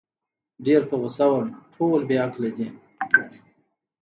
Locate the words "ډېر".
0.65-0.81